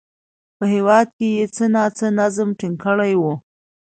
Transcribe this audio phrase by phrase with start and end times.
[0.57, 3.23] په هېواد کې یې څه ناڅه نظم ټینګ کړی و